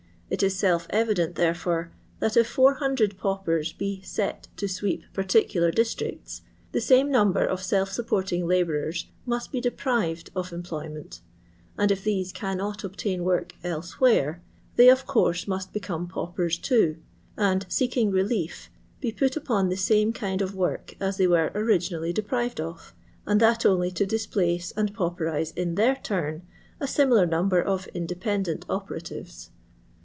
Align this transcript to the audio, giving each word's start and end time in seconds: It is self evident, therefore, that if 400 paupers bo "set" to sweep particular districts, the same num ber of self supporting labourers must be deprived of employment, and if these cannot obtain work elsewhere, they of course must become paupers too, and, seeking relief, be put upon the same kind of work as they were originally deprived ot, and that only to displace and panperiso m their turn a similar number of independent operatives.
It 0.31 0.41
is 0.41 0.55
self 0.55 0.87
evident, 0.91 1.35
therefore, 1.35 1.91
that 2.19 2.37
if 2.37 2.47
400 2.47 3.17
paupers 3.17 3.73
bo 3.73 3.97
"set" 4.01 4.47
to 4.55 4.65
sweep 4.69 5.03
particular 5.11 5.71
districts, 5.71 6.41
the 6.71 6.79
same 6.79 7.11
num 7.11 7.33
ber 7.33 7.43
of 7.45 7.61
self 7.61 7.91
supporting 7.91 8.47
labourers 8.47 9.07
must 9.25 9.51
be 9.51 9.59
deprived 9.59 10.29
of 10.33 10.53
employment, 10.53 11.19
and 11.77 11.91
if 11.91 12.05
these 12.05 12.31
cannot 12.31 12.85
obtain 12.85 13.25
work 13.25 13.55
elsewhere, 13.61 14.41
they 14.77 14.87
of 14.89 15.05
course 15.05 15.49
must 15.49 15.73
become 15.73 16.07
paupers 16.07 16.57
too, 16.57 16.95
and, 17.35 17.65
seeking 17.67 18.09
relief, 18.09 18.69
be 19.01 19.11
put 19.11 19.35
upon 19.35 19.67
the 19.67 19.75
same 19.75 20.13
kind 20.13 20.41
of 20.41 20.55
work 20.55 20.95
as 21.01 21.17
they 21.17 21.27
were 21.27 21.51
originally 21.55 22.13
deprived 22.13 22.61
ot, 22.61 22.93
and 23.25 23.41
that 23.41 23.65
only 23.65 23.91
to 23.91 24.05
displace 24.05 24.71
and 24.77 24.95
panperiso 24.95 25.51
m 25.57 25.75
their 25.75 25.97
turn 26.01 26.43
a 26.79 26.87
similar 26.87 27.25
number 27.25 27.61
of 27.61 27.85
independent 27.87 28.63
operatives. 28.69 29.49